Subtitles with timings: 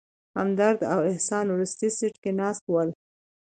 [0.37, 2.89] همدرد او احسان وروستي سیټ کې ناست ول.